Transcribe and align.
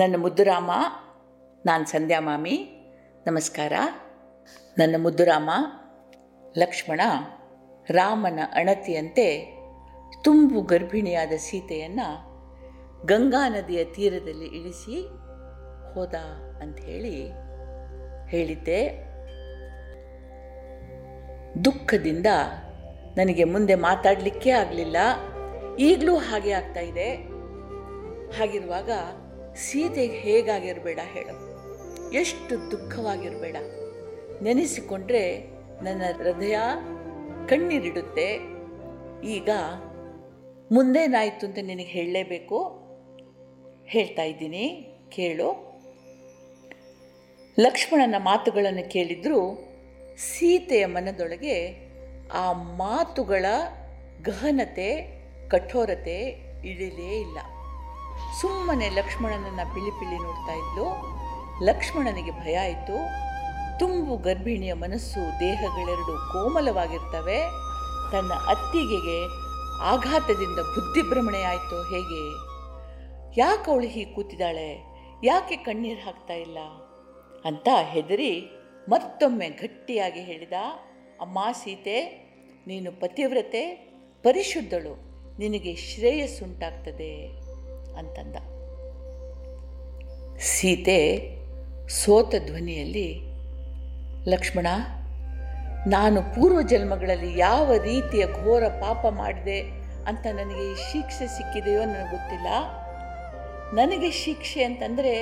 ನನ್ನ 0.00 0.16
ಮುದ್ದುರಾಮ, 0.18 0.70
ನಾನು 1.66 1.86
ಸಂಧ್ಯಾ 1.86 2.20
ಮಾಮಿ, 2.20 2.70
ನಮಸ್ಕಾರ. 3.26 3.72
ನನ್ನ 4.78 4.94
ಮುದ್ದುರಾಮ, 4.98 5.50
ಲಕ್ಷ್ಮಣ, 6.58 7.00
ರಾಮನ 7.90 8.38
ಅಣತಿಯಂತೆ 8.54 9.58
ತುಂಬು 10.24 10.62
ಗರ್ಭಿಣಿಯಾದ 10.62 11.32
ಸೀತೆಯನ್ನು 11.36 12.30
ಗಂಗಾ 13.06 13.48
ನದಿಯ 13.48 13.84
ತೀರದಲ್ಲಿ 13.84 14.46
ಇಳಿಸಿ 14.46 15.02
ಹೋದ 15.94 16.14
ಅಂತ 16.62 16.80
ಹೇಳಿ 16.80 17.32
ಹೇಳಿದ್ದೆ. 18.26 18.88
ದುಃಖದಿಂದ 21.64 22.26
ನನಗೆ 23.16 23.44
ಮುಂದೆ 23.44 23.74
ಮಾತಾಡಲಿಕ್ಕೆ 23.74 24.50
ಆಗಲಿಲ್ಲ. 24.50 24.96
ಈಗಲೂ 25.78 26.16
ಹಾಗೆ 26.16 26.52
ಆಗ್ತಾ 26.52 26.80
ಇದೆ. 26.80 27.14
ಹಾಗಿರುವಾಗ 28.38 28.90
ಸೀತೆಗೆ 29.60 30.12
ಹೇಗಾಗಿರಬೇಡ 30.12 30.98
ಹೇಳು. 31.12 31.50
ಎಷ್ಟು 32.12 32.70
ದುಃಖವಾಗಿರಬೇಡ. 32.70 33.56
ನೆನೆಸಿಕೊಂಡ್ರೆ 34.42 35.46
ನನ್ನ 35.82 36.02
ಹೃದಯ 36.16 36.56
ಕಣ್ಣೀರಿಡುತ್ತೆ. 37.48 38.38
ಈಗ 39.24 39.50
ಮುಂದೇನಾಯಿತು 40.72 41.46
ಅಂತ 41.46 41.58
ನಿನಗೆ 41.62 41.84
ಹೇಳಲೇಬೇಕು? 41.84 42.58
ಹೇಳ್ತಾ 43.86 44.22
ಇದ್ದೀನಿ, 44.22 44.94
ಕೇಳು. 45.08 45.70
ಲಕ್ಷ್ಮಣನ 47.60 48.14
ಮಾತುಗಳನ್ನು 48.18 48.90
ಕೇಳಿದರೂ 48.90 49.68
ಸೀತೆಯ 50.18 50.86
ಮನದೊಳಗೆ 50.86 51.76
ಆ 52.32 52.52
ಮಾತುಗಳ 52.52 53.44
ಗಹನತೆ, 54.22 55.20
ಕಠೋರತೆ 55.48 56.18
ಇಳಿಲೇ 56.64 57.20
ಇಲ್ಲ. 57.20 57.38
ಸುಮ್ಮನೆ 58.40 58.90
ಲಕ್ಷ್ಮಣನನ್ನು 58.90 59.74
ಪಿಳಿ 59.74 59.90
ಪಿಳಿ 59.90 60.18
ನೋಡ್ತಾ 60.18 60.52
ಇದ್ಲು. 60.52 61.20
ಲಕ್ಷ್ಮಣನಿಗೆ 61.64 62.30
ಭಯ 62.30 62.54
ಆಯಿತು. 62.54 63.30
ತುಂಬು 63.78 64.16
ಗರ್ಭಿಣಿಯ 64.16 64.72
ಮನಸ್ಸು, 64.72 65.40
ದೇಹಗಳೆರಡು 65.40 66.32
ಕೋಮಲವಾಗಿರ್ತವೆ. 66.32 67.42
ತನ್ನ 68.12 68.32
ಅತ್ತಿಗೆಗೆ 68.32 69.24
ಆಘಾತದಿಂದ 69.82 70.58
ಬುದ್ಧಿಭ್ರಮಣೆ 70.58 71.42
ಆಯಿತು. 71.42 71.94
ಹೇಗೆ? 71.94 72.50
ಯಾಕೆ 73.40 73.70
ಅವಳು 73.70 73.86
ಹೀಗೆ 73.86 74.12
ಕೂತಿದ್ದಾಳೆ? 74.12 74.84
ಯಾಕೆ 75.24 75.56
ಕಣ್ಣೀರು 75.56 76.04
ಹಾಕ್ತಾ 76.04 76.34
ಇಲ್ಲ? 76.34 76.58
ಅಂತ 77.44 77.68
ಹೆದರಿ 77.82 78.50
ಮತ್ತೊಮ್ಮೆ 78.88 79.48
ಗಟ್ಟಿಯಾಗಿ 79.48 80.20
ಹೇಳಿದ, 80.20 80.52
ಅಮ್ಮ 81.20 81.38
ಸೀತೆ, 81.52 82.30
ನೀನು 82.66 82.92
ಪತಿವ್ರತೆ, 82.92 83.92
ಪರಿಶುದ್ಧಳು. 84.22 85.10
ನಿನಗೆ 85.38 85.76
ಶ್ರೇಯಸ್ಸುಂಟಾಗ್ತದೆ 85.76 87.39
ಅಂತಂದ. 88.00 88.36
ಸೀತೆ 90.38 91.00
ಸೋತ 91.88 92.34
ಧ್ವನಿಯಲ್ಲಿ, 92.46 93.08
ಲಕ್ಷ್ಮಣ, 94.30 94.68
ನಾನು 95.86 96.18
ಪೂರ್ವ 96.34 96.60
ಜನ್ಮಗಳಲ್ಲಿ 96.62 97.30
ಯಾವ 97.38 97.66
ರೀತಿಯ 97.82 98.24
ಘೋರ 98.40 98.64
ಪಾಪ 98.80 99.02
ಮಾಡಿದೆ 99.12 99.58
ಅಂತ 100.06 100.24
ನನಗೆ 100.32 100.66
ಶಿಕ್ಷೆ 100.92 101.26
ಸಿಕ್ಕಿದೆಯೋ 101.26 101.82
ನನಗೆ 101.84 102.10
ಗೊತ್ತಿಲ್ಲ. 102.10 102.48
ನನಗೆ 103.72 104.10
ಶಿಕ್ಷೆ 104.24 104.60
ಅಂತಂದರೆ 104.64 105.14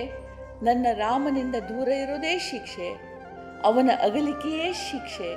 ನನ್ನ 0.62 0.86
ರಾಮನಿಂದ 0.94 1.56
ದೂರ 1.68 1.88
ಇರೋದೇ 2.02 2.34
ಶಿಕ್ಷೆ, 2.50 2.88
ಅವನ 3.64 3.90
ಅಗಲಿಕೆಯೇ 4.02 4.68
ಶಿಕ್ಷೆ. 4.88 5.30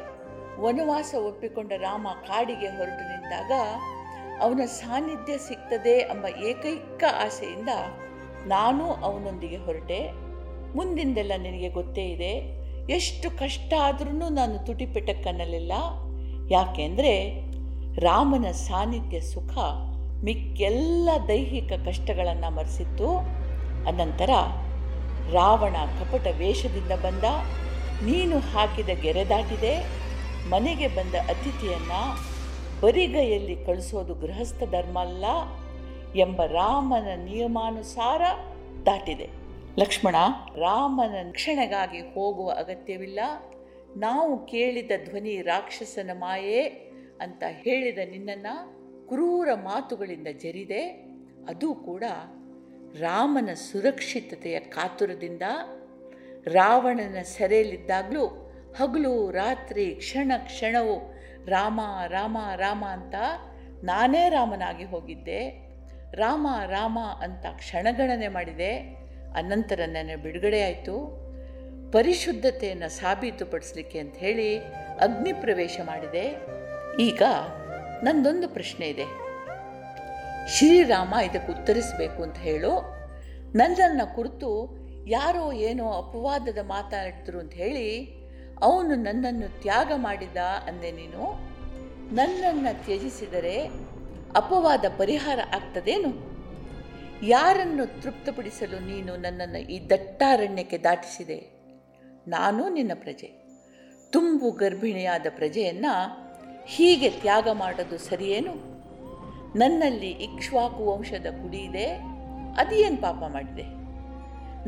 ವನವಾಸ 0.62 1.12
ಒಪ್ಪಿಕೊಂಡ 1.28 1.72
ರಾಮ 1.82 2.08
ಕಾಡಿಗೆ 2.28 2.70
ಹೊರಟು 2.78 3.04
ನಿಂತಾಗ 3.10 3.52
ಅವನ 4.42 4.66
ಸಾನ್ನಿಧ್ಯ 4.66 5.38
ಸಿಗ್ತದೆ 5.38 5.90
ಎಂಬ 5.90 6.26
ಏಕೈಕ 6.26 7.04
ಆಸೆಯಿಂದ 7.26 7.70
ನಾನು 8.46 8.94
ಅವನೊಂದಿಗೆ 8.94 9.58
ಹೊರಟೆ. 9.58 10.12
ಮುಂದಿಂದೆಲ್ಲ 10.78 11.32
ನಿನಗೆ 11.38 11.70
ಗೊತ್ತೇ 11.70 12.06
ಇದೆ. 12.06 12.62
ಎಷ್ಟು 12.92 13.40
ಕಷ್ಟ 13.40 13.74
ಆದ್ರೂ 13.82 14.30
ನಾನು 14.30 14.66
ತುಟಿಪೆಟ್ಟಕ್ಕನ್ನಲಿಲ್ಲ 14.66 15.72
ಯಾಕೆಂದರೆ 16.52 17.14
ರಾಮನ 18.00 18.52
ಸಾನ್ನಿಧ್ಯ 18.52 19.20
ಸುಖ 19.20 19.58
ಮಿಕ್ಕೆಲ್ಲ 20.24 21.10
ದೈಹಿಕ 21.28 21.74
ಕಷ್ಟಗಳನ್ನು 21.86 22.56
ಮರೆಸಿತ್ತು. 22.56 23.18
ಅನಂತರ 23.88 24.30
ರಾವಣ 25.32 25.76
ಕಪಟ 26.00 26.28
ವೇಷದಿಂದ 26.38 26.92
ಬಂದ. 26.92 27.24
ನೀನು 28.06 28.40
ಹಾಕಿದ 28.40 28.90
ಗೆರೆದಾಟಿದೆ 29.02 29.74
ಮನೆಗೆ 30.50 30.88
ಬಂದ 30.88 31.16
ಅತಿಥಿಯನ್ನು 31.16 32.02
ಬರಿಗೈಯಲ್ಲಿ 32.82 33.66
ಕಳಿಸೋದು 33.66 34.14
ಗೃಹಸ್ಥ 34.14 34.60
ಧರ್ಮ 34.60 35.00
ಅಲ್ಲ 35.00 35.26
ಎಂಬ 36.16 36.46
ರಾಮನ 36.46 37.08
ನಿಯಮಾನುಸಾರ 37.26 38.22
ದಾಟಿದೆ. 38.86 39.30
ಲಕ್ಷ್ಮಣ, 39.80 40.16
ರಾಮನ 40.56 41.30
ರಕ್ಷಣೆಗಾಗಿ 41.30 42.00
ಹೋಗುವ 42.00 42.50
ಅಗತ್ಯವಿಲ್ಲ. 42.50 43.20
ನಾವು 43.98 44.46
ಕೇಳಿದ 44.46 44.92
ಧ್ವನಿ 45.10 45.42
ರಾಕ್ಷಸನ 45.42 46.10
ಮಾಯೆ 46.14 46.62
ಅಂತ 47.22 47.44
ಹೇಳಿದ 47.48 47.98
ನಿನ್ನನ್ನು 48.12 49.08
ಕ್ರೂರ 49.08 49.50
ಮಾತುಗಳಿಂದ 49.54 50.28
ಜರಿದೆ. 50.28 50.88
ಅದು 51.50 51.74
ಕೂಡ 51.74 52.04
ರಾಮನ 53.00 53.54
ಸುರಕ್ಷಿತತೆಯ 53.54 54.60
ಕಾತುರದಿಂದ. 54.60 55.42
ರಾವಣನ 56.48 57.22
ಸೆರೆಯಲ್ಲಿದ್ದಾಗಲೂ 57.22 58.26
ಹಗಲು 58.80 59.32
ರಾತ್ರಿ 59.32 59.96
ಕ್ಷಣ 59.96 60.32
ಕ್ಷಣವು 60.38 61.21
ರಾಮ 61.46 61.82
ರಾಮ 62.08 62.38
ರಾಮ 62.56 62.86
ಅಂತ 62.90 63.16
ನಾನೇ 63.84 64.30
ರಾಮನಾಗಿ 64.30 64.84
ಹೋಗಿದ್ದೆ. 64.84 65.50
ರಾಮ 66.14 66.48
ರಾಮ 66.66 67.00
ಅಂತ 67.22 67.46
ಕ್ಷಣಗಣನೆ 67.56 68.28
ಮಾಡಿದೆ. 68.28 68.78
ಅನಂತರ 69.36 69.80
ನನ್ನ 69.86 70.10
ಬಿಡುಗಡೆ 70.24 70.64
ಆಯಿತು. 70.64 71.22
ಪರಿಶುದ್ಧತೆಯನ್ನು 71.92 72.90
ಸಾಬೀತುಪಡಿಸಲಿಕ್ಕೆ 72.90 74.00
ಅಂತ 74.00 74.18
ಹೇಳಿ 74.18 74.60
ಅಗ್ನಿ 75.00 75.34
ಪ್ರವೇಶ 75.34 75.80
ಮಾಡಿದೆ. 75.84 76.38
ಈಗ 77.02 77.22
ನಂದೊಂದು 78.04 78.50
ಪ್ರಶ್ನೆ 78.50 78.88
ಇದೆ. 78.88 79.06
ಶ್ರೀರಾಮ 80.48 81.16
ಇದಕ್ಕೆ 81.26 81.52
ಉತ್ತರಿಸಬೇಕು 81.52 82.24
ಅಂತ 82.24 82.38
ಹೇಳು. 82.38 83.02
ನನ್ನನ್ನು 83.56 84.16
ಕುರಿತು 84.16 84.82
ಯಾರೋ 85.08 85.52
ಏನೋ 85.52 85.92
ಅಪವಾದದ 85.92 86.58
ಮಾತಾಡಿದ್ರು 86.64 87.40
ಅಂತ 87.40 87.54
ಹೇಳಿ 87.54 88.21
ಅವನು 88.62 88.96
ನನ್ನನ್ನು 88.96 89.62
ತ್ಯಾಗ 89.62 89.92
ಮಾಡಿದ 89.96 90.38
ಅಂದೆ 90.38 90.92
ನೀನು. 90.92 91.52
ನನ್ನನ್ನು 92.16 92.86
ತ್ಯಜಿಸಿದರೆ 92.86 93.70
ಅಪವಾದ 94.36 94.86
ಪರಿಹಾರ 94.98 95.40
ಆಗ್ತದೇನು? 95.56 96.32
ಯಾರನ್ನು 97.26 98.02
ತೃಪ್ತಪಡಿಸಲು 98.02 98.80
ನೀನು 98.80 99.16
ನನ್ನನ್ನು 99.16 99.60
ಈ 99.60 99.90
ದಟ್ಟಾರಣ್ಯಕ್ಕೆ 99.90 100.78
ದಾಟಿಸಿದೆ? 100.78 101.62
ನಾನು 102.28 102.70
ನಿನ್ನ 102.70 102.92
ಪ್ರಜೆ. 102.94 103.42
ತುಂಬು 104.10 104.52
ಗರ್ಭಿಣಿಯಾದ 104.52 105.26
ಪ್ರಜೆಯನ್ನು 105.30 106.22
ಹೀಗೆ 106.66 107.10
ತ್ಯಾಗ 107.10 107.48
ಮಾಡೋದು 107.50 107.98
ಸರಿಯೇನು? 107.98 108.72
ನನ್ನಲ್ಲಿ 109.60 110.10
ಇಕ್ಷ್ವಾಕು 110.10 110.92
ವಂಶದ 110.92 111.26
ಕುಡಿ 111.26 111.58
ಇದೆ 111.58 111.86
ಅದೇನು 112.58 113.02
ಪಾಪ 113.02 113.16
ಮಾಡಿದೆ? 113.16 113.64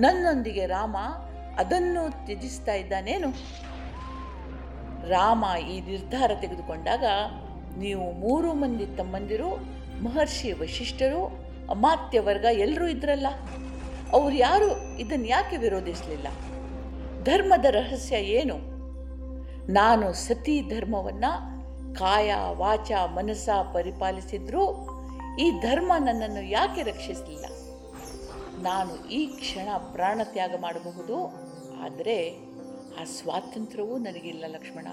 ನನ್ನೊಂದಿಗೆ 0.02 0.66
ರಾಮ 0.66 0.98
ಅದನ್ನು 1.58 2.26
ತ್ಯಜಿಸ್ತಾ 2.26 2.74
ಇದ್ದಾನೇನು? 2.74 3.28
ರಾಮ 5.08 5.46
ಈ 5.70 5.82
ನಿರ್ಧಾರ 5.82 6.32
ತೆಗೆದುಕೊಂಡಾಗ 6.42 7.04
ನೀವು 7.78 8.12
ಮೂರು 8.12 8.54
ಮಂದಿ 8.54 8.86
ತಮ್ಮಂದಿರು, 8.86 9.50
ಮಹರ್ಷಿ 10.04 10.52
ವಶಿಷ್ಠರು, 10.52 11.44
ಅಮಾತ್ಯ 11.70 12.20
ವರ್ಗ 12.20 12.46
ಎಲ್ಲರೂ 12.52 12.88
ಇದ್ರಲ್ಲ. 12.88 13.28
ಅವ್ರು 14.12 14.36
ಯಾರು? 14.36 15.00
ಇದನ್ನು 15.00 15.26
ಯಾಕೆ 15.26 15.58
ವಿರೋಧಿಸಲಿಲ್ಲ? 15.58 16.28
ಧರ್ಮದ 17.24 17.66
ರಹಸ್ಯ 17.66 18.16
ಏನು? 18.16 18.56
ನಾನು 19.72 20.14
ಸತಿ 20.14 20.62
ಧರ್ಮವನ್ನು 20.62 21.54
ಕಾಯ, 21.96 22.34
ವಾಚ, 22.50 22.92
ಮನಸ್ಸ 22.92 23.50
ಪರಿಪಾಲಿಸಿದ್ರೂ 23.74 24.88
ಈ 25.40 25.52
ಧರ್ಮ 25.52 25.94
ನನ್ನನ್ನು 26.00 26.42
ಯಾಕೆ 26.50 26.82
ರಕ್ಷಿಸಲಿಲ್ಲ? 26.82 27.46
ನಾನು 28.64 29.08
ಈ 29.08 29.26
ಕ್ಷಣ 29.26 29.70
ಪ್ರಾಣತ್ಯಾಗ 29.78 30.54
ಮಾಡಬಹುದು, 30.62 31.26
ಆದರೆ 31.84 32.43
ಆ 33.02 33.04
ಸ್ವಾತಂತ್ರ್ಯವೂ 33.04 33.98
ನನಗಿಲ್ಲ 33.98 34.46
ಲಕ್ಷ್ಮಣ. 34.48 34.88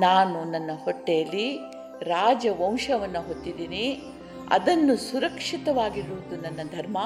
ನಾನು 0.00 0.44
ನನ್ನ 0.44 0.70
ಹೊಟ್ಟೆಯಲ್ಲಿ 0.84 1.58
ರಾಜವಂಶವನ್ನು 2.02 3.26
ಹೊತ್ತಿದ್ದೀನಿ. 3.26 4.02
ಅದನ್ನು 4.50 4.96
ಸುರಕ್ಷಿತವಾಗಿರುವುದು 4.96 6.36
ನನ್ನ 6.36 6.60
ಧರ್ಮ. 6.76 6.98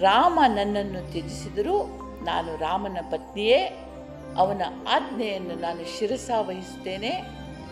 ರಾಮ 0.00 0.38
ನನ್ನನ್ನು 0.48 1.10
ತ್ಯಜಿಸಿದರೂ 1.10 1.82
ನಾನು 2.24 2.56
ರಾಮನ 2.56 2.98
ಪತ್ನಿಯೇ. 3.10 3.88
ಅವನ 4.36 4.62
ಆಜ್ಞೆಯನ್ನು 4.88 5.54
ನಾನು 5.54 5.98
ಶಿರಸ 5.98 6.30
ವಹಿಸುತ್ತೇನೆ. 6.38 7.10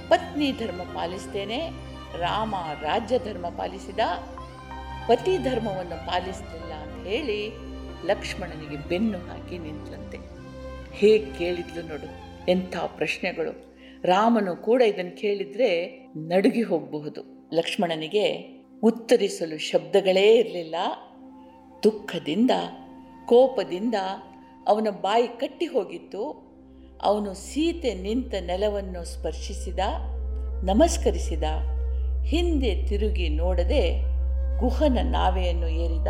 ಪತ್ನಿ 0.08 0.52
ಧರ್ಮ 0.52 0.82
ಪಾಲಿಸ್ತೇನೆ 0.94 1.70
ರಾಮ 2.18 2.54
ರಾಜ್ಯ 2.80 3.18
ಧರ್ಮ 3.18 3.46
ಪಾಲಿಸಿದ. 3.48 3.98
ಪತಿ 5.08 5.38
ಧರ್ಮವನ್ನು 5.38 6.06
ಪಾಲಿಸಲಿಲ್ಲ 6.06 6.72
ಅಂತ 6.72 7.06
ಹೇಳಿ 7.06 7.52
ಲಕ್ಷ್ಮಣನಿಗೆ 8.06 8.76
ಬೆನ್ನು 8.76 9.18
ಹಾಕಿ 9.18 9.58
ನಿಂತಂತೆ. 9.58 10.41
ಹೇಗೆ 10.92 11.38
ಕೇಳಿದ್ಲು 11.38 11.88
ನೋಡು. 11.88 12.22
ಎಂಥ 12.50 12.76
ಪ್ರಶ್ನೆಗಳು. 12.76 13.76
ರಾಮನು 14.04 14.56
ಕೂಡ 14.56 14.82
ಇದನ್ನು 14.82 15.20
ಕೇಳಿದರೆ 15.20 15.98
ನಡುಗಿ 16.16 16.62
ಹೋಗಬಹುದು. 16.62 17.50
ಲಕ್ಷ್ಮಣನಿಗೆ 17.54 18.52
ಉತ್ತರಿಸಲು 18.82 19.58
ಶಬ್ದಗಳೇ 19.58 20.36
ಇರಲಿಲ್ಲ. 20.36 20.74
ದುಃಖದಿಂದ, 21.82 22.50
ಕೋಪದಿಂದ 23.26 23.94
ಅವನ 24.68 24.88
ಬಾಯಿ 24.90 25.26
ಕಟ್ಟಿ 25.26 25.66
ಹೋಗಿತ್ತು. 25.66 26.52
ಅವನು 27.02 27.34
ಸೀತೆ 27.34 27.94
ನಿಂತ 27.94 28.34
ನೆಲವನ್ನು 28.40 29.04
ಸ್ಪರ್ಶಿಸಿದ, 29.04 29.78
ನಮಸ್ಕರಿಸಿದ, 30.64 31.42
ಹಿಂದೆ 32.24 32.86
ತಿರುಗಿ 32.86 33.28
ನೋಡದೆ 33.28 34.00
ಗುಹನ 34.60 34.98
ನಾವೆಯನ್ನು 35.02 35.68
ಏರಿದ. 35.68 36.06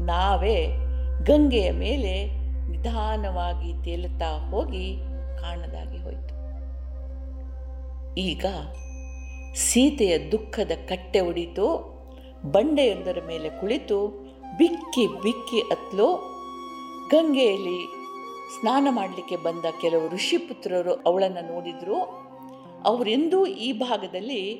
ನಾವೆ 0.00 0.66
ಗಂಗೆಯ 1.24 1.70
ಮೇಲೆ 1.70 2.37
ನಿಧಾನವಾಗಿ 2.68 3.84
ತೇಲುತ್ತಾ 3.84 4.48
ಹೋಗಿ 4.50 4.96
ಕಾಣದಾಗಿ 5.40 5.98
ಹೋಯಿತು. 5.98 6.38
ಈಗ 8.16 8.46
ಸೀತೆಯ 9.54 10.30
ದುಃಖದ 10.32 10.70
ಕಟ್ಟೆ 10.88 11.20
ಒಡಿತು 11.20 11.98
ಬಂಡೆಯೊಂದರ 12.44 13.18
ಮೇಲೆ 13.26 13.48
ಕುಳಿತು 13.48 14.08
ಬಿಕ್ಕಿ 14.58 15.06
ಬಿಕ್ಕಿ 15.22 15.60
ಅತ್ಲು 15.60 16.38
ಗಂಗೆಯಲ್ಲಿ 17.10 17.78
ಸ್ನಾನ 18.60 18.88
ಮಾಡಲಿಕ್ಕೆ 18.90 19.36
ಬಂದ 19.36 19.64
ಕೆಲವು 19.80 20.08
ಋಷಿಪುತ್ರರು 20.08 20.94
ಅವಳನ್ನು 20.94 21.54
ನೋಡಿದರು. 21.54 21.98
ಅವರೆಂದೂ 22.84 23.46
ಈ 23.46 23.72
ಭಾಗದಲ್ಲಿ 23.72 24.56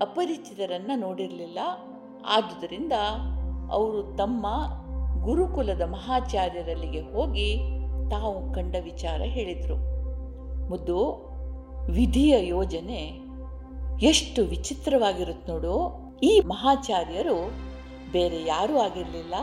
ಅಪರಿಚಿತರನ್ನು 0.00 0.98
ನೋಡಿರಲಿಲ್ಲ. 0.98 1.58
ಆದುದರಿಂದ 2.26 2.92
ಅವರು 3.72 4.16
ತಮ್ಮ 4.16 4.46
ಗುರುಕುಲದ 5.28 5.82
ಮಹಾಚಾರ್ಯರಲ್ಲಿಗೆ 5.82 7.00
ಹೋಗಿ 7.00 7.56
ತಾವು 8.10 8.52
ಕಂಡ 8.52 8.74
ವಿಚಾರ 8.82 9.20
ಹೇಳಿದರು. 9.24 9.76
ಮುದ್ದು, 10.68 11.00
ವಿಧಿಯ 11.90 12.46
ಯೋಜನೆ 12.46 13.00
ಎಷ್ಟು 14.06 14.42
ವಿಚಿತ್ರವಾಗಿರುತ್ತೆ 14.42 15.52
ನೋಡು. 15.52 15.74
ಈ 16.22 16.40
ಮಹಾಚಾರ್ಯರು 16.40 17.50
ಬೇರೆ 18.12 18.44
ಯಾರೂ 18.44 18.78
ಆಗಿರಲಿಲ್ಲ. 18.78 19.34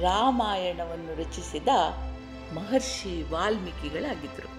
ರಾಮಾಯಣವನ್ನು 0.00 1.20
ರಚಿಸಿದ 1.20 1.68
ಮಹರ್ಷಿ 2.54 3.22
ವಾಲ್ಮೀಕಿಗಳಾಗಿದ್ದರು 3.32 4.50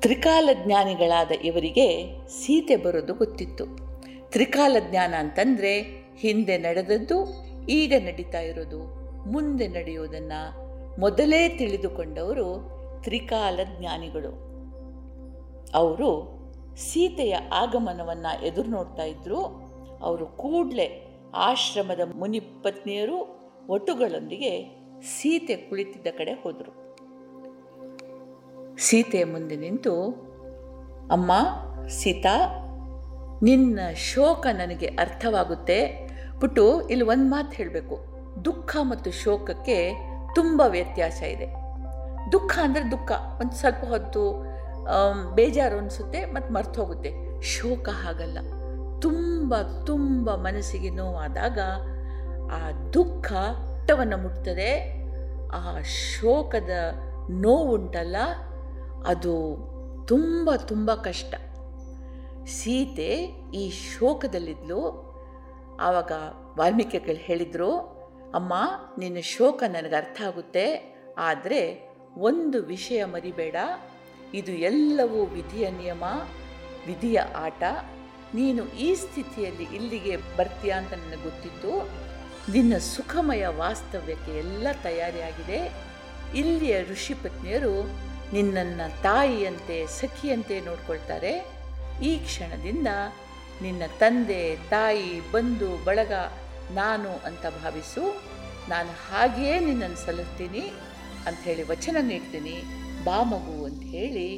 ತ್ರಿಕಾಲ 0.00 0.48
ಜ್ಞಾನಿಗಳಾದ 0.64 1.30
ಇವರಿಗೆ 1.44 1.86
ಸೀತೆ 2.28 2.76
ಬರೋದು 2.76 3.14
ಗೊತ್ತಿತ್ತು. 3.14 3.64
ತ್ರಿಕಾಲ 4.30 4.76
ಜ್ಞಾನ 4.90 5.14
ಅಂತಂದರೆ 5.18 5.72
ಹಿಂದೆ 6.18 6.58
ನಡೆದದ್ದು, 6.58 7.18
ಈಗ 7.68 7.92
ನಡೀತಾ 7.98 8.40
ಇರೋದು 8.40 8.97
ಮುಂದೆ 9.30 9.68
ನಡೆಯುವುದನ್ನು 9.68 10.40
ಮೊದಲೇ 11.00 11.48
ತಿಳಿದುಕೊಂಡವರು 11.48 12.78
ತ್ರಿಕಾಲ 13.02 13.60
ಜ್ಞಾನಿಗಳು. 13.78 14.48
ಅವರು 15.74 16.38
ಸೀತೆಯ 16.76 17.36
ಆಗಮನವನ್ನು 17.52 18.46
ಎದುರು 18.46 18.68
ನೋಡ್ತಾ 18.68 19.02
ಇದ್ದರು 19.02 19.40
ಅವರು 20.02 20.26
ಕೂಡಲೇ 20.26 21.04
ಆಶ್ರಮದ 21.34 22.00
ಮುನಿಪತ್ನಿಯರು 22.14 23.38
ಒಟುಗಳೊಂದಿಗೆ 23.68 24.78
ಸೀತೆ 25.02 25.56
ಕುಳಿತಿದ್ದ 25.56 26.06
ಕಡೆ 26.18 26.32
ಹೋದರು. 26.32 26.72
ಸೀತೆಯ 28.78 29.24
ಮುಂದೆ 29.24 29.56
ನಿಂತು, 29.56 29.94
ಅಮ್ಮ, 31.10 31.32
ಸೀತಾ, 31.88 32.36
ನಿನ್ನ 33.42 33.80
ಶೋಕ 33.94 34.46
ನನಗೆ 34.46 34.86
ಅರ್ಥವಾಗುತ್ತೆ. 34.86 36.08
ಪುಟ್ಟು, 36.40 36.88
ಇಲ್ಲಿ 36.88 37.04
ಒಂದು 37.04 37.24
ಮಾತು 37.24 37.56
ಹೇಳಬೇಕು. 37.56 38.07
ದುಃಖ 38.44 38.76
ಮತ್ತು 38.82 39.10
ಶೋಕಕ್ಕೆ 39.10 39.78
ತುಂಬ 40.34 40.60
ವ್ಯತ್ಯಾಸ 40.66 41.22
ಇದೆ. 41.22 41.48
ದುಃಖ 42.32 42.52
ಅಂದರೆ 42.62 42.84
ದುಃಖ. 42.90 43.10
ಒಂದು 43.40 43.54
ಸ್ವಲ್ಪ 43.56 43.82
ಹೊತ್ತು 43.84 44.22
ಬೇಜಾರು 45.34 45.76
ಅನಿಸುತ್ತೆ 45.78 46.20
ಮತ್ತು 46.24 46.50
ಮರ್ತು 46.54 46.76
ಹೋಗುತ್ತೆ 46.82 47.10
ಶೋಕ 47.54 47.88
ಹಾಗಲ್ಲ. 48.02 48.38
ತುಂಬ 49.00 49.54
ತುಂಬ 49.86 50.34
ಮನಸ್ಸಿಗೆ 50.34 50.90
ನೋವಾದಾಗ 50.90 51.58
ಆ 52.56 52.60
ದುಃಖ 52.92 53.32
ಮಟ್ಟವನ್ನು 53.88 54.16
ಮುಟ್ತದೆ. 54.16 54.70
ಆ 55.52 55.60
ಶೋಕದ 55.80 56.72
ನೋವುಂಟಲ್ಲ, 57.30 58.16
ಅದು 59.06 59.34
ತುಂಬ 60.06 60.50
ತುಂಬ 60.56 60.90
ಕಷ್ಟ. 60.94 61.34
ಸೀತೆ 62.56 63.10
ಈ 63.54 63.62
ಶೋಕದಲ್ಲಿದ್ಲು. 63.70 64.80
ಆವಾಗ 65.80 66.12
ವಾಲ್ಮೀಕಿಗಳು 66.58 67.20
ಹೇಳಿದರು 67.28 67.70
ಅಮ್ಮ, 68.34 68.54
ನಿನ್ನ 68.98 69.20
ಶೋಕ 69.20 69.62
ನನಗೆ 69.66 69.96
ಅರ್ಥ 69.96 70.18
ಆಗುತ್ತೆ, 70.26 70.66
ಆದರೆ 71.18 71.60
ಒಂದು 72.16 72.58
ವಿಷಯ 72.62 73.04
ಮರಿಬೇಡ. 73.04 73.56
ಇದು 74.34 74.52
ಎಲ್ಲವೂ 74.52 75.24
ವಿಧಿಯ 75.24 75.70
ನಿಯಮ, 75.70 76.04
ವಿಧಿಯ 76.86 77.18
ಆಟ. 77.18 77.62
ನೀನು 78.34 78.62
ಈ 78.68 78.94
ಸ್ಥಿತಿಯಲ್ಲಿ 78.94 79.66
ಇಲ್ಲಿಗೆ 79.76 80.16
ಬರ್ತೀಯ 80.16 80.70
ಅಂತ 80.70 80.92
ನನಗೆ 80.92 81.22
ಗೊತ್ತಿತ್ತು. 81.22 81.72
ನಿನ್ನ 82.52 82.76
ಸುಖಮಯ 82.78 83.46
ವಾಸ್ತವ್ಯಕ್ಕೆ 83.46 84.32
ಎಲ್ಲ 84.38 84.66
ತಯಾರಿಯಾಗಿದೆ. 84.82 85.60
ಇಲ್ಲಿಯ 86.34 86.82
ಋಷಿಪತ್ನಿಯರು 86.82 87.74
ನಿನ್ನನ್ನು 88.32 89.02
ತಾಯಿಯಂತೆ, 89.02 89.86
ಸಖಿಯಂತೆ 89.86 90.60
ನೋಡ್ಕೊಳ್ತಾರೆ. 90.60 91.32
ಈ 92.02 92.18
ಕ್ಷಣದಿಂದ 92.18 92.88
ನಿನ್ನ 93.62 93.82
ತಂದೆ, 93.98 94.56
ತಾಯಿ, 94.70 95.30
ಬಂಧು, 95.30 95.84
ಬಳಗ 95.84 96.12
ನಾನು 96.70 97.10
ಅಂತ 97.28 97.46
ಭಾವಿಸು, 97.62 98.02
ನಾನು 98.68 98.90
ಹಾಗೆಯೇ 99.06 99.60
ನಿನ್ನನ್ನು 99.60 99.96
ಸಲುತ್ತೀನಿ 99.96 100.64
ಅಂಥೇಳಿ 101.26 101.62
ವಚನ 101.62 101.96
ನೀಡ್ತೀನಿ. 102.00 102.56
ಬಾ 103.04 103.22
ಮಗು 103.22 103.64
ಅಂತ 103.64 103.82
ಹೇಳಿ 103.82 104.28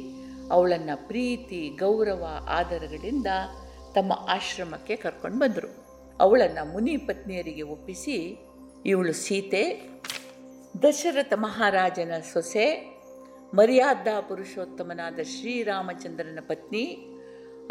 ಅವಳನ್ನು 0.51 1.07
ಪ್ರೀತಿ, 1.07 1.69
ಗೌರವ, 1.69 2.23
ಆದರಗಳಿಂದ 2.49 3.27
ತಮ್ಮ 3.93 4.13
ಆಶ್ರಮಕ್ಕೆ 4.29 4.95
ಕರ್ಕೊಂಡು 4.95 5.39
ಬಂದರು. 5.39 5.69
ಅವಳನ್ನು 6.19 6.73
ಮುನಿ 6.73 6.97
ಪತ್ನಿಯರಿಗೆ 6.97 7.61
ಒಪ್ಪಿಸಿ 7.61 8.17
ಇವಳು 8.85 9.13
ಸೀತೆ, 9.13 9.63
ದಶರಥ 10.83 11.33
ಮಹಾರಾಜನ 11.35 12.11
ಸೊಸೆ, 12.33 12.67
ಮರ್ಯಾದಾ 13.53 14.21
ಪುರುಷೋತ್ತಮನಾದ 14.21 15.19
ಶ್ರೀರಾಮಚಂದ್ರನ 15.23 16.39
ಪತ್ನಿ, 16.47 16.85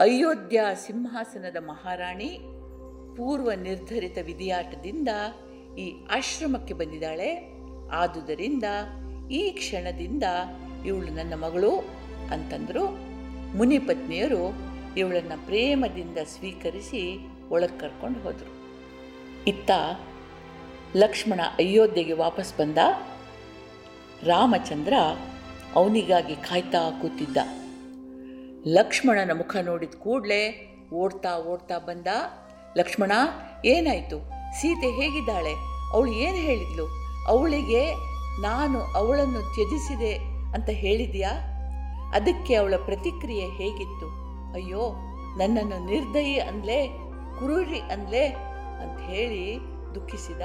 ಅಯೋಧ್ಯ 0.01 0.61
ಸಿಂಹಾಸನದ 0.75 1.56
ಮಹಾರಾಣಿ 1.61 2.31
ಪೂರ್ವ 3.20 3.52
ನಿರ್ಧರಿತ 3.52 4.19
ವಿಧಿಯಾಟದಿಂದ 4.25 5.08
ಈ 5.78 5.94
ಆಶ್ರಮಕ್ಕೆ 6.11 6.75
ಬಂದಿದ್ದಾಳೆ. 6.75 7.55
ಆದುದರಿಂದ 7.93 8.64
ಈ 9.31 9.50
ಕ್ಷಣದಿಂದ 9.50 10.22
ಇವಳು 10.87 11.06
ನನ್ನ 11.06 11.34
ಮಗಳು 11.34 11.78
ಅಂತಂದರು. 12.31 12.87
ಮುನಿಪತ್ನಿಯರು 13.56 14.52
ಇವಳನ್ನು 14.96 15.46
ಪ್ರೇಮದಿಂದ 15.46 16.19
ಸ್ವೀಕರಿಸಿ 16.25 17.19
ಒಳಗೆ 17.49 17.78
ಕರ್ಕೊಂಡು 17.78 18.20
ಹೋದರು. 18.20 18.52
ಇತ್ತ 19.46 19.70
ಲಕ್ಷ್ಮಣ 20.96 21.40
ಅಯೋಧ್ಯೆಗೆ 21.58 22.12
ವಾಪಸ್ 22.12 22.58
ಬಂದ. 22.58 22.78
ರಾಮಚಂದ್ರ 24.22 24.93
ಅವನಿಗಾಗಿ 25.74 26.36
ಕಾಯ್ತಾ 26.36 26.91
ಕೂತಿದ್ದ. 27.03 27.36
ಲಕ್ಷ್ಮಣನ 28.67 29.36
ಮುಖ 29.36 29.56
ನೋಡಿದ 29.56 29.94
ಕೂಡಲೇ 29.98 30.67
ಓಡ್ತಾ 30.94 31.39
ಓಡ್ತಾ 31.39 31.79
ಬಂದ. 31.79 32.06
ಲಕ್ಷ್ಮಣ, 32.79 33.12
ಏನಾಯಿತು? 33.65 34.19
ಸೀತೆ 34.60 34.91
ಹೇಗಿದ್ದಾಳೆ? 34.91 35.55
ಅವಳು 35.93 36.12
ಏನು 36.12 36.36
ಹೇಳಿದ್ಲು? 36.36 36.86
ಅವಳಿಗೆ 37.27 37.94
ನಾನು 38.43 38.81
ಅವಳನ್ನು 38.81 39.41
ತ್ಯಜಿಸಿದೆ 39.41 40.15
ಅಂತ 40.55 40.69
ಹೇಳಿದ್ಯಾ? 40.69 41.31
ಅದಕ್ಕೆ 42.15 42.55
ಅವಳ 42.55 42.74
ಪ್ರತಿಕ್ರಿಯೆ 42.84 43.48
ಹೇಗಿತ್ತು? 43.48 44.06
ಅಯ್ಯೋ, 44.53 44.94
ನನ್ನನ್ನು 45.39 45.86
ನಿರ್ದಯಿ 45.86 46.41
ಅಂದ್ಲೇ 46.41 46.86
ಕುರುರಿ 47.39 47.81
ಅಂದ್ಲೇ 47.81 48.27
ಅಂತ 48.82 49.10
ಹೇಳಿ 49.10 49.58
ದುಃಖಿಸಿದ 49.94 50.41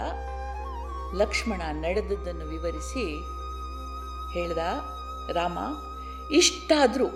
ಲಕ್ಷ್ಮಣ 1.16 1.62
ನಡೆದದ್ದನ್ನು 1.72 2.46
ವಿವರಿಸಿ 2.46 3.06
ಹೇಳ್ದ, 4.34 4.58
ರಾಮ, 5.32 5.58
ಇಷ್ಟಾದರೂ 6.32 7.08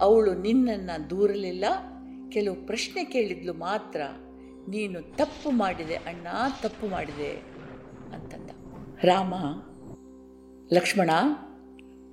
ಅವಳು 0.00 0.34
ನಿನ್ನನ್ನು 0.34 1.10
ದೂರಲಿಲ್ಲ. 1.10 1.64
ಕೆಲವು 2.32 2.66
ಪ್ರಶ್ನೆ 2.66 3.04
ಕೇಳಿದ್ಲು 3.04 3.54
ಮಾತ್ರ. 3.54 4.00
ನೀನು 4.68 5.16
ತಪ್ಪು 5.16 5.50
ಮಾಡಿದೆ, 5.50 5.94
ಅಣ್ಣ, 5.94 6.26
ತಪ್ಪು 6.62 6.86
ಮಾಡಿದೆ 6.86 7.30
ಅಂತಂದ. 8.14 8.50
ರಾಮ, 9.04 9.34
ಲಕ್ಷ್ಮಣ, 10.72 11.10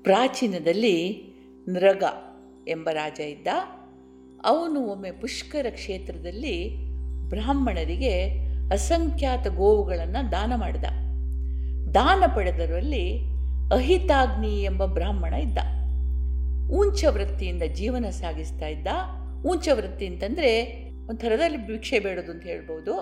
ಪ್ರಾಚೀನದಲ್ಲಿ 0.03 1.23
ನೃಗ 1.69 2.03
ಎಂಬ 2.67 2.89
ರಾಜ 2.89 3.19
ಇದ್ದ. 3.19 3.47
ಅವನು 4.43 4.79
ಒಮ್ಮೆ 4.79 5.11
ಪುಷ್ಕರ 5.11 5.65
ಕ್ಷೇತ್ರದಲ್ಲಿ 5.69 6.77
ಬ್ರಾಹ್ಮಣರಿಗೆ 7.29 8.29
ಅಸಂಖ್ಯಾತ 8.71 9.47
ಗೋವುಗಳನ್ನು 9.47 10.31
ದಾನ 10.31 10.53
ಮಾಡಿದ. 10.55 10.83
ದಾನ 11.93 12.23
ಪಡೆದರಲ್ಲಿ 12.35 13.19
ಅಹಿತಾಗ್ನಿ 13.73 14.63
ಎಂಬ 14.63 14.85
ಬ್ರಾಹ್ಮಣ 14.85 15.33
ಇದ್ದ. 15.33 15.57
ಉಂಚ 16.71 17.05
ವೃತ್ತಿಯಿಂದ 17.05 17.63
ಜೀವನ 17.73 18.05
ಸಾಗಿಸ್ತಾ 18.09 18.67
ಇದ್ದ. 18.67 18.87
ಉಂಚ 19.45 19.69
ವೃತ್ತಿ 19.73 20.07
ಅಂತಂದರೆ 20.07 20.81
ಒಂಥರದಲ್ಲಿ 21.11 21.67
ಭಿಕ್ಷೆ 21.67 21.99
ಬೇಡೋದು 21.99 22.31
ಅಂತ 22.31 22.43
ಹೇಳ್ಬೋದು. 22.43 22.93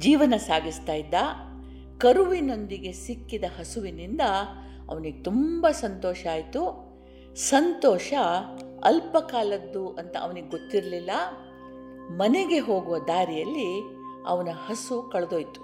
ಜೀವನ 0.00 0.34
ಸಾಗಿಸ್ತಾ 0.36 0.92
ಇದ್ದ, 0.92 1.14
ಕರುವಿನೊಂದಿಗೆ 1.98 2.92
ಸಿಕ್ಕಿದ 2.92 3.44
ಹಸುವಿನಿಂದ 3.58 4.20
ಅವನಿಗೆ 4.90 5.22
ತುಂಬ 5.22 5.66
ಸಂತೋಷ 5.70 6.26
ಆಯಿತು. 6.32 6.86
ಸಂತೋಷ 7.34 8.12
ಅಲ್ಪಕಾಲದ್ದು 8.84 9.88
ಅಂತ 9.88 10.16
ಅವನಿಗೆ 10.20 10.48
ಗೊತ್ತಿರಲಿಲ್ಲ. 10.48 11.10
ಮನೆಗೆ 12.10 12.58
ಹೋಗುವ 12.58 12.98
ದಾರಿಯಲ್ಲಿ 12.98 13.82
ಅವನ 14.26 14.48
ಹಸು 14.66 15.10
ಕಳೆದೋಯ್ತು. 15.12 15.60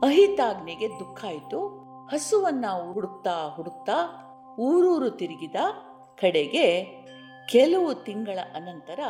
ಅಹಿತಾಗ್ನಿಗೆ 0.00 0.88
ದುಃಖ 0.88 1.24
ಆಯಿತು. 1.24 1.88
ಹಸುವನ್ನು 2.06 2.92
ಹುಡುಕ್ತಾ 2.92 3.48
ಹುಡುಕ್ತಾ 3.48 4.24
ಊರೂರು 4.58 5.10
ತಿರುಗಿದ 5.10 5.54
ಕಡೆಗೆ 6.20 6.84
ಕೆಲವು 7.48 7.94
ತಿಂಗಳ 7.94 8.38
ಅನಂತರ 8.54 9.00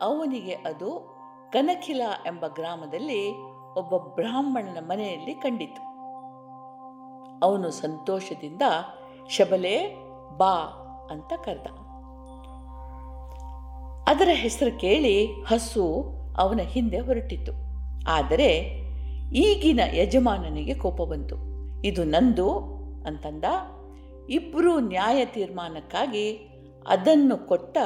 ಅವನಿಗೆ 0.00 0.52
ಅದು 0.54 1.20
ಕನಕಿಲ 1.52 2.02
ಎಂಬ 2.26 2.46
ಗ್ರಾಮದಲ್ಲಿ 2.46 3.30
ಒಬ್ಬ 3.74 3.96
ಬ್ರಾಹ್ಮಣನ 3.96 4.78
ಮನೆಯಲ್ಲಿ 4.80 5.34
ಕಂಡಿತು. 5.34 5.82
ಅವನು 7.46 7.70
ಸಂತೋಷದಿಂದ, 7.70 8.62
ಶಬಲೆ, 9.28 9.94
ಬಾ 10.36 10.56
ಅಂತ 11.10 11.32
ಕರೆದ. 11.44 11.66
ಅದರ 14.08 14.28
ಹೆಸರು 14.32 14.78
ಕೇಳಿ 14.78 15.26
ಹಸು 15.26 16.04
ಅವನ 16.38 16.60
ಹಿಂದೆ 16.60 16.98
ಹೊರಟಿತು. 16.98 17.52
ಆದರೆ 18.08 18.56
ಈಗಿನ 19.34 19.80
ಯಜಮಾನನಿಗೆ 19.94 20.74
ಕೋಪ 20.74 21.02
ಬಂತು. 21.02 21.36
ಇದು 21.82 22.04
ನಂದು 22.04 22.58
ಅಂತಂದ. 23.06 23.44
ಇಬ್ಬರೂ 24.30 24.80
ನ್ಯಾಯ 24.80 25.24
ತೀರ್ಮಾನಕ್ಕಾಗಿ 25.24 26.32
ಅದನ್ನು 26.88 27.48
ಕೊಟ್ಟ 27.48 27.78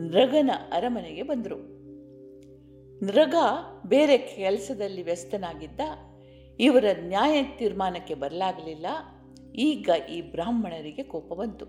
ನೃಗನ 0.00 0.50
ಅರಮನೆಗೆ 0.72 1.22
ಬಂದರು. 1.22 1.58
ನೃಗ 3.04 3.34
ಬೇರೆ 3.86 4.18
ಕೆಲಸದಲ್ಲಿ 4.18 5.02
ವ್ಯಸ್ತನಾಗಿದ್ದ, 5.02 5.80
ಇವರ 6.60 6.84
ನ್ಯಾಯ 7.00 7.42
ತೀರ್ಮಾನಕ್ಕೆ 7.42 8.14
ಬರಲಾಗಲಿಲ್ಲ. 8.14 8.86
ಈಗ 9.54 9.90
ಈ 10.10 10.20
ಬ್ರಾಹ್ಮಣರಿಗೆ 10.20 11.02
ಕೋಪ 11.02 11.32
ಬಂತು. 11.32 11.64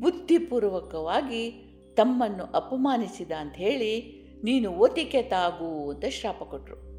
ಬುದ್ಧಿಪೂರ್ವಕವಾಗಿ 0.00 1.42
ತಮ್ಮನ್ನು 1.96 2.44
ಅಪಮಾನಿಸಿದ 2.44 3.32
ಅಂತ 3.32 3.56
ಹೇಳಿ 3.56 4.20
ನೀನು 4.44 4.70
ಒತಿಕೆ 4.70 5.22
ತಾಗು 5.22 5.90
ಅಂತ 5.90 6.04
ಶಾಪ 6.04 6.42
ಕೊಟ್ಟರು 6.42 6.90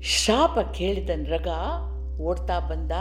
ಶಾಪ 0.00 0.58
ಕೇಳಿದ 0.58 1.10
ನೃಗ 1.16 1.48
ಓಡ್ತಾ 2.20 2.58
ಬಂದ. 2.58 2.92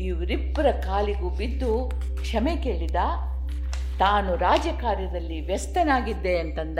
ಇವರಿಬ್ಬರ 0.00 0.70
ಕಾಲಿಗೂ 0.70 1.30
ಬಿದ್ದು 1.30 1.90
ಕ್ಷಮೆ 2.20 2.56
ಕೇಳಿದ. 2.56 2.96
ತಾನು 4.00 4.36
ರಾಜಕಾರ್ಯದಲ್ಲಿ 4.36 5.46
ವ್ಯಸ್ತನಾಗಿದ್ದೆ 5.46 6.38
ಅಂತಂದ. 6.38 6.78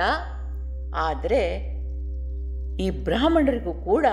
ಆದರೆ 0.94 1.42
ಈ 2.76 2.90
ಬ್ರಾಹ್ಮಣರಿಗೂ 2.90 3.72
ಕೂಡ 3.72 4.06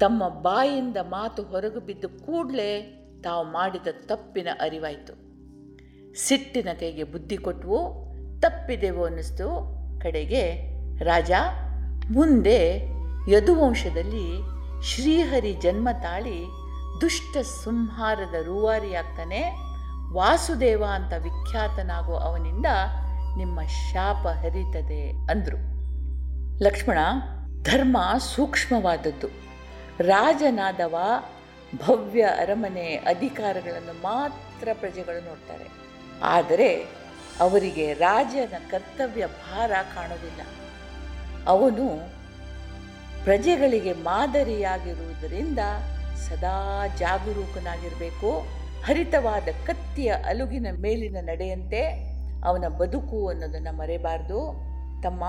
ತಮ್ಮ 0.00 0.28
ಬಾಯಿಂದ 0.28 0.96
ಮಾತು 0.96 1.42
ಹೊರಗು 1.42 1.80
ಬಿದ್ದು 1.80 2.08
ಕೂಡಲೇ 2.08 2.94
ತಾವು 3.24 3.44
ಮಾಡಿದ 3.46 3.86
ತಪ್ಪಿನ 4.06 4.48
ಅರಿವಾಯಿತು. 4.60 5.14
ಸಿಟ್ಟಿನ 6.14 6.68
ಕೈಗೆ 6.80 7.04
ಬುದ್ಧಿ 7.04 7.36
ಕೊಟ್ಟವು 7.36 7.78
ತಪ್ಪಿದೆವು 8.40 9.04
ಅನ್ನಿಸ್ತು. 9.04 9.48
ಕಡೆಗೆ 10.00 10.42
ರಾಜ, 11.04 11.32
ಮುಂದೆ 12.10 12.88
ಯದುವಂಶದಲ್ಲಿ 13.30 14.26
ಶ್ರೀಹರಿ 14.82 15.52
ಜನ್ಮ 15.52 15.88
ತಾಳಿ 16.02 16.46
ದುಷ್ಟ 17.00 17.38
ಸಂಹಾರದ 17.38 18.34
ರೂವಾರಿಯಾಗ್ತಾನೆ 18.44 19.67
ವಾಸುದೇವ 20.12 20.84
ಅಂತ 20.84 21.12
ವಿಖ್ಯಾತನಾಗುವ 21.12 22.18
ಅವನಿಂದ 22.18 22.66
ನಿಮ್ಮ 23.36 23.62
ಶಾಪ 23.62 24.26
ಹರಿತದೆ 24.26 25.10
ಅಂದರು. 25.10 25.78
ಲಕ್ಷ್ಮಣ, 26.64 26.98
ಧರ್ಮ 27.62 27.96
ಸೂಕ್ಷ್ಮವಾದದ್ದು. 28.18 29.28
ರಾಜನಾದವ 30.00 30.96
ಭವ್ಯ 31.86 32.22
ಅರಮನೆ 32.22 32.94
ಅಧಿಕಾರಗಳನ್ನು 32.94 34.02
ಮಾತ್ರ 34.02 34.68
ಪ್ರಜೆಗಳು 34.72 35.24
ನೋಡ್ತಾರೆ. 35.24 35.68
ಆದರೆ 36.22 36.74
ಅವರಿಗೆ 37.40 37.92
ರಾಜನ 37.92 38.54
ಕರ್ತವ್ಯ 38.70 39.26
ಭಾರ 39.26 39.70
ಕಾಣೋದಿಲ್ಲ 39.94 40.40
ಅವನು 41.46 42.10
ಪ್ರಜೆಗಳಿಗೆ 43.24 43.92
ಮಾದರಿಯಾಗಿರುವುದರಿಂದ 43.92 45.58
ಸದಾ 46.16 46.82
ಜಾಗರೂಕನಾಗಿರಬೇಕು. 46.96 48.57
ಹರಿತವಾದ 48.84 49.48
ಕತ್ತಿಯ 49.66 50.08
ಅಲುಗಿನ 50.08 50.66
ಮೇಲಿನ 50.76 51.16
ನಡೆಯಂತೆ 51.20 52.08
ಅವನ 52.44 52.68
ಬದುಕು 52.68 53.28
ಅನ್ನೋದನ್ನು 53.28 53.76
ಮರೆಯಬಾರ್ದು 53.76 54.68
ತಮ್ಮ, 55.02 55.24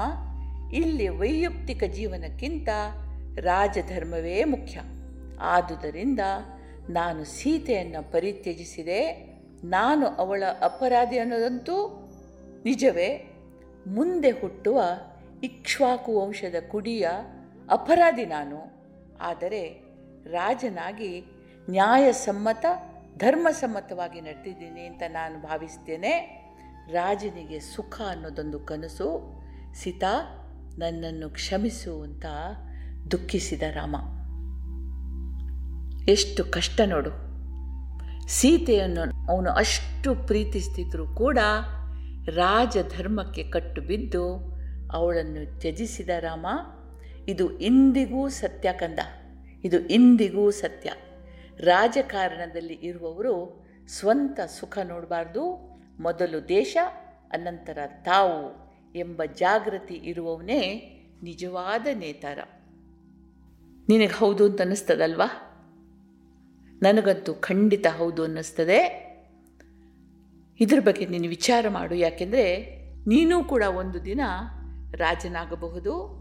ಇಲ್ಲಿ 0.73 1.09
ವೈಯಕ್ತಿಕ 1.09 1.83
ಜೀವನಕ್ಕಿಂತ 1.83 2.69
ರಾಜಧರ್ಮವೇ 3.39 4.43
ಮುಖ್ಯ. 4.43 4.81
ಆದುದರಿಂದ 5.41 6.19
ನಾನು 6.89 7.23
ಸೀತೆಯನ್ನು 7.23 8.11
ಪರಿತ್ಯಜಿಸಿದೆ. 8.11 9.29
ನಾನು 9.63 10.07
ಅವಳ 10.07 10.43
ಅಪರಾಧಿ 10.61 11.17
ಅನ್ನೋದಂತೂ 11.17 12.09
ನಿಜವೇ. 12.65 13.33
ಮುಂದೆ 13.87 14.29
ಹುಟ್ಟುವ 14.29 14.81
ಇಕ್ಷ್ವಾಕು 15.43 16.21
ವಂಶದ 16.21 16.55
ಕುಡಿಯ 16.67 17.07
ಅಪರಾಧಿ 17.69 18.25
ನಾನು. 18.25 18.79
ಆದರೆ 19.21 19.81
ರಾಜನಾಗಿ 20.25 21.25
ನ್ಯಾಯಸಮ್ಮತ 21.69 22.65
ಧರ್ಮಸಮ್ಮತವಾಗಿ 23.19 24.21
ನಡೆದಿದ್ದೀನಿ 24.21 24.85
ಅಂತ 24.85 25.03
ನಾನು 25.07 25.41
ಭಾವಿಸ್ತೇನೆ. 25.41 26.39
ರಾಜನಿಗೆ 26.91 27.59
ಸುಖ 27.59 28.01
ಅನ್ನೋದೊಂದು 28.09 28.59
ಕನಸು. 28.59 29.41
ಸೀತಾ, 29.73 30.35
ನನ್ನನ್ನು 30.77 31.29
ಕ್ಷಮಿಸು 31.29 32.01
ಅಂತ 32.01 32.25
ದುಃಖಿಸಿದ 33.11 33.61
ರಾಮ. 33.61 33.95
ಎಷ್ಟು 36.09 36.45
ಕಷ್ಟ 36.45 36.81
ನೋಡು. 36.85 37.09
ಸೀತೆಯನ್ನು 38.27 39.31
ಅವನು 39.31 39.51
ಅಷ್ಟು 39.51 40.15
ಪ್ರೀತಿಸ್ತಿದ್ರು 40.15 41.15
ಕೂಡ 41.15 41.37
ರಾಜಧರ್ಮಕ್ಕೆ 42.27 43.43
ಕಟ್ಟು 43.43 43.81
ಬಿದ್ದು 43.81 44.55
ಅವಳನ್ನು 44.91 45.59
ತ್ಯಜಿಸಿದ 45.59 46.09
ರಾಮ. 46.19 46.45
ಇದು 47.27 47.59
ಇಂದಿಗೂ 47.59 48.29
ಸತ್ಯ 48.29 48.73
ಕಂದ. 48.73 48.99
ಇದು 49.63 49.79
ಇಂದಿಗೂ 49.79 50.51
ಸತ್ಯ. 50.51 50.91
ರಾಜಕಾರಣದಲ್ಲಿ 51.59 52.73
ಇರುವವರು 52.73 53.65
ಸ್ವಂತ 53.87 54.39
ಸುಖ 54.39 54.77
ನೋಡಬಾರ್ದು. 54.77 55.69
ಮೊದಲು 55.99 56.49
ದೇಶ, 56.49 56.77
ಅನಂತರ 57.31 57.77
ತಾವು 58.05 58.69
ಎಂಬ 58.95 59.21
ಜಾಗೃತಿ 59.33 59.93
ಇರುವವನೇ 59.93 60.85
ನಿಜವಾದ 61.23 61.87
ನೇತಾರ. 61.93 62.39
ನಿನಗೆ 63.89 64.17
ಹೌದು 64.17 64.45
ಅಂತ 64.45 64.61
ಅನ್ನಿಸ್ತದಲ್ವಾ? 64.61 65.45
ನನಗಂತೂ 66.81 67.33
ಖಂಡಿತ 67.33 67.87
ಹೌದು 67.87 68.23
ಅನ್ನಿಸ್ತದೆ. 68.23 69.09
ಇದ್ರ 70.59 70.79
ಬಗ್ಗೆ 70.79 71.05
ನೀನು 71.05 71.29
ವಿಚಾರ 71.29 71.69
ಮಾಡು. 71.69 71.95
ಯಾಕೆಂದರೆ 71.95 72.75
ನೀನೂ 73.07 73.43
ಕೂಡ 73.43 73.63
ಒಂದು 73.63 74.05
ದಿನ 74.05 74.21
ರಾಜನಾಗಬಹುದು, 74.91 76.19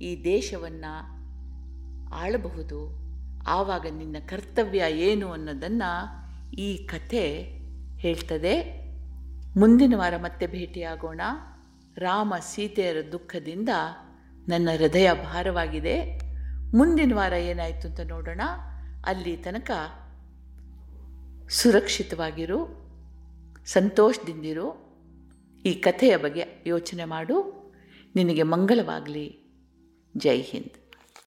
ಈ 0.00 0.24
ದೇಶವನ್ನು 0.24 1.16
ಆಳಬಹುದು. 2.14 3.05
ಆವಾಗ 3.46 3.86
ನಿನ್ನ 3.90 4.16
ಕರ್ತವ್ಯ 4.26 4.84
ಏನು 4.90 5.32
ಅನ್ನೋದನ್ನು 5.32 6.00
ಈ 6.54 6.76
ಕಥೆ 6.76 7.42
ಹೇಳ್ತದೆ. 7.96 8.86
ಮುಂದಿನ 9.58 9.94
ವಾರ 9.96 10.16
ಮತ್ತೆ 10.16 10.46
ಭೇಟಿಯಾಗೋಣ. 10.46 11.20
ರಾಮ 11.98 12.34
ಸೀತೆಯರ 12.40 12.96
ದುಃಖದಿಂದ 13.12 13.68
ನನ್ನ 14.48 14.68
ಹೃದಯ 14.76 15.10
ಭಾರವಾಗಿದೆ. 15.12 16.18
ಮುಂದಿನ 16.76 17.14
ವಾರ 17.14 17.32
ಏನಾಯಿತು 17.32 17.88
ಅಂತ 17.88 18.00
ನೋಡೋಣ. 18.00 18.40
ಅಲ್ಲಿ 19.06 19.36
ತನಕ 19.36 19.70
ಸುರಕ್ಷಿತವಾಗಿರು, 21.48 22.86
ಸಂತೋಷದಿಂದಿರು. 23.66 24.86
ಈ 25.66 25.74
ಕಥೆಯ 25.74 26.16
ಬಗ್ಗೆ 26.16 26.64
ಯೋಚನೆ 26.66 27.04
ಮಾಡು. 27.04 27.56
ನಿನಗೆ 28.16 28.42
ಮಂಗಳವಾಗಲಿ. 28.42 29.38
ಜೈ 30.16 30.40
ಹಿಂದ್. 30.40 30.85